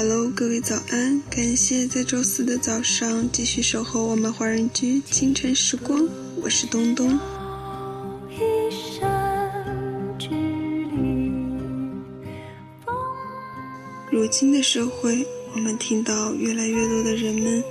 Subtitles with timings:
[0.00, 1.20] Hello，各位早安！
[1.28, 6.08] 感谢在周四的早上继续守候我们华人居清晨时光，
[6.40, 7.18] 我是东东。
[14.08, 17.64] 如今的社会，我们听到越来越多的人们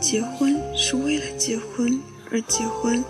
[0.00, 3.04] 结婚是为了结婚而结婚，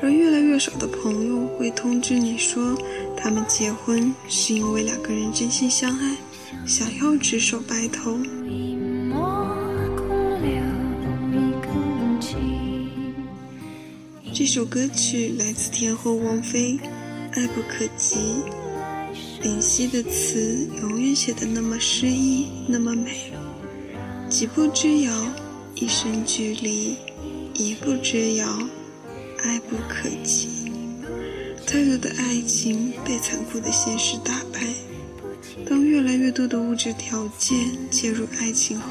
[0.00, 2.78] 而越来越少的朋友会通知你说，
[3.16, 6.16] 他们结婚是因为两个人真心相爱。
[6.66, 8.18] 想要执手白头。
[14.32, 16.72] 这首歌曲来自天后王菲，
[17.32, 18.16] 《爱不可及》。
[19.42, 23.30] 林夕的词永远写得那么诗意，那么美。
[24.28, 25.12] 几步之遥，
[25.76, 26.96] 一生距离；
[27.54, 28.48] 一步之遥，
[29.44, 30.48] 爱不可及。
[31.66, 34.60] 太多的爱情被残酷的现实打败。
[36.34, 37.56] 度的物质条件
[37.90, 38.86] 介入爱情后，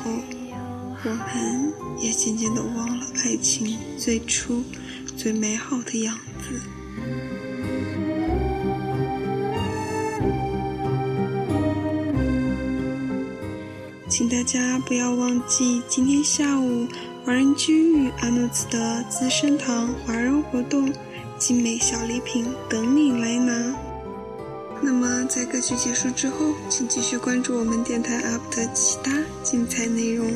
[1.04, 4.64] 我们也渐渐的忘了爱情最初
[5.18, 6.62] 最美好的样子。
[14.08, 16.88] 请大家不要忘记今天下午
[17.26, 20.90] 华人居与阿诺兹的资生堂华人活动，
[21.38, 23.93] 精美小礼品等你来拿。
[24.86, 30.28] 那么，在歌曲结束之后，请继续关注我们电台 UP 的其他精彩内容。